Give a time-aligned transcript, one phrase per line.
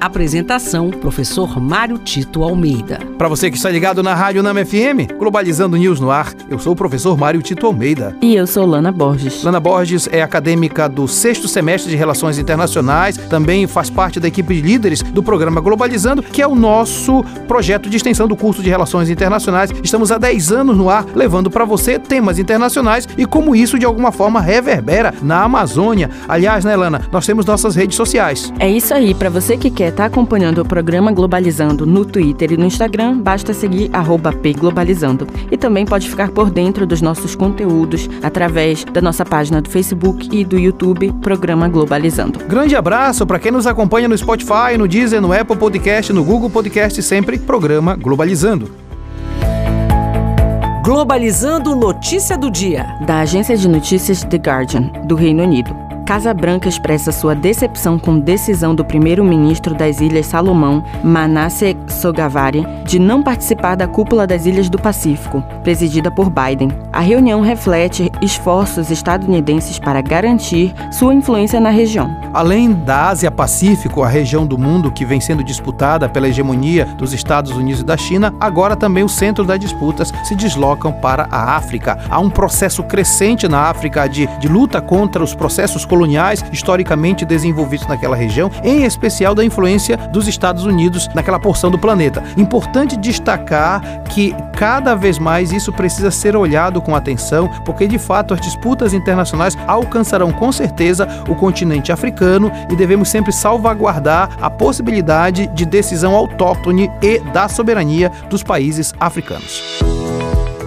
[0.00, 3.00] Apresentação: Professor Mário Tito Almeida.
[3.18, 6.72] Para você que está ligado na Rádio Nama FM, Globalizando News no ar, eu sou
[6.72, 8.16] o professor Mário Tito Almeida.
[8.22, 9.44] E eu sou Lana Borges.
[9.44, 14.54] Lana Borges é acadêmica do sexto semestre de Relações Internacionais, também faz parte da equipe
[14.54, 18.70] de líderes do programa Globalizando, que é o nosso projeto de extensão do curso de
[18.70, 19.70] Relações Internacionais.
[19.82, 23.84] Estamos há 10 anos no ar, levando para você temas internacionais e como isso de
[23.84, 26.08] alguma forma reverbera na Amazônia.
[26.26, 28.50] Aliás, né, Lana, nós temos nossas redes sociais.
[28.58, 32.52] É isso aí, para você que quer estar tá acompanhando o programa Globalizando no Twitter
[32.52, 33.90] e no Instagram, basta seguir
[34.40, 35.26] pglobalizando.
[35.50, 40.28] E também pode ficar por dentro dos nossos conteúdos através da nossa página do Facebook
[40.32, 42.38] e do YouTube, Programa Globalizando.
[42.46, 46.50] Grande abraço para quem nos acompanha no Spotify, no Deezer, no Apple Podcast, no Google
[46.50, 48.70] Podcast, sempre Programa Globalizando.
[50.84, 52.86] Globalizando Notícia do Dia.
[53.06, 55.89] Da agência de notícias The Guardian, do Reino Unido.
[56.10, 62.98] Casa Branca expressa sua decepção com decisão do primeiro-ministro das Ilhas Salomão, Manasseh Sogavari, de
[62.98, 66.72] não participar da cúpula das Ilhas do Pacífico, presidida por Biden.
[66.92, 72.10] A reunião reflete esforços estadunidenses para garantir sua influência na região.
[72.34, 77.52] Além da Ásia-Pacífico, a região do mundo que vem sendo disputada pela hegemonia dos Estados
[77.52, 82.00] Unidos e da China, agora também o centro das disputas se deslocam para a África.
[82.10, 87.26] Há um processo crescente na África de, de luta contra os processos coloniais coloniais historicamente
[87.26, 92.24] desenvolvidos naquela região, em especial da influência dos Estados Unidos naquela porção do planeta.
[92.38, 98.32] Importante destacar que cada vez mais isso precisa ser olhado com atenção, porque de fato
[98.32, 105.48] as disputas internacionais alcançarão com certeza o continente africano e devemos sempre salvaguardar a possibilidade
[105.48, 109.89] de decisão autóctone e da soberania dos países africanos.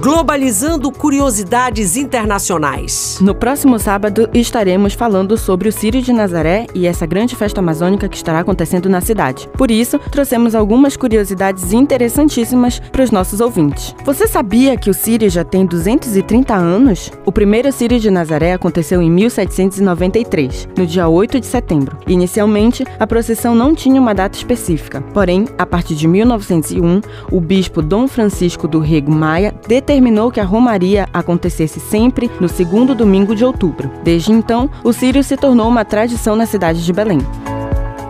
[0.00, 3.18] Globalizando Curiosidades Internacionais.
[3.20, 8.08] No próximo sábado estaremos falando sobre o Círio de Nazaré e essa grande festa amazônica
[8.08, 9.46] que estará acontecendo na cidade.
[9.58, 13.94] Por isso, trouxemos algumas curiosidades interessantíssimas para os nossos ouvintes.
[14.02, 17.12] Você sabia que o Círio já tem 230 anos?
[17.26, 21.98] O primeiro Círio de Nazaré aconteceu em 1793, no dia 8 de setembro.
[22.06, 27.82] Inicialmente, a procissão não tinha uma data específica, porém, a partir de 1901, o bispo
[27.82, 33.34] Dom Francisco do Rego Maia determinou determinou que a romaria acontecesse sempre no segundo domingo
[33.34, 33.90] de outubro.
[34.04, 37.18] Desde então, o Sírio se tornou uma tradição na cidade de Belém.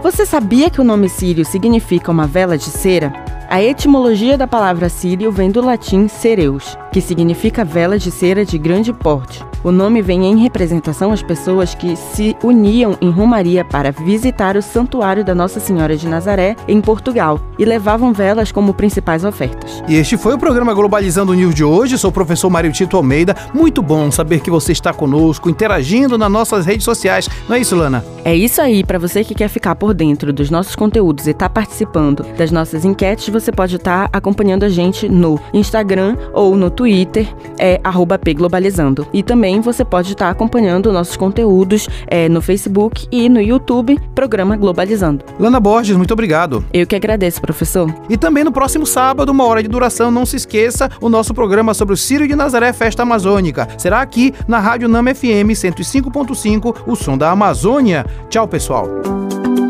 [0.02, 3.14] Você sabia que o nome Sírio significa uma vela de cera?
[3.48, 8.58] A etimologia da palavra sírio vem do latim cereus, que significa vela de cera de
[8.58, 9.42] grande porte.
[9.62, 14.62] O nome vem em representação às pessoas que se uniam em Romaria para visitar o
[14.62, 19.82] Santuário da Nossa Senhora de Nazaré, em Portugal, e levavam velas como principais ofertas.
[19.86, 21.98] E este foi o programa Globalizando News de hoje.
[21.98, 23.36] Sou o professor Mário Tito Almeida.
[23.52, 27.28] Muito bom saber que você está conosco, interagindo nas nossas redes sociais.
[27.46, 28.02] Não é isso, Lana?
[28.24, 28.82] É isso aí.
[28.82, 32.50] Para você que quer ficar por dentro dos nossos conteúdos e estar tá participando das
[32.50, 37.28] nossas enquetes, você pode estar tá acompanhando a gente no Instagram ou no Twitter,
[37.58, 37.78] é
[38.24, 39.06] pglobalizando.
[39.12, 43.98] E também também você pode estar acompanhando nossos conteúdos é, no Facebook e no YouTube,
[44.14, 45.24] Programa Globalizando.
[45.40, 46.64] Lana Borges, muito obrigado.
[46.72, 47.92] Eu que agradeço, professor.
[48.08, 51.74] E também no próximo sábado, uma hora de duração, não se esqueça, o nosso programa
[51.74, 53.66] sobre o Círio de Nazaré Festa Amazônica.
[53.76, 58.06] Será aqui na Rádio Nama FM 105.5, o som da Amazônia.
[58.28, 58.86] Tchau, pessoal.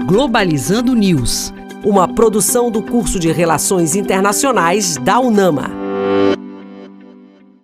[0.07, 5.80] Globalizando News, uma produção do curso de Relações Internacionais da UNAMA.